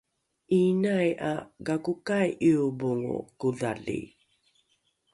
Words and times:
’iinai 0.57 1.09
’a 1.29 1.33
gakokai 1.65 2.29
’iobongo 2.47 3.17
kodhali? 3.39 3.99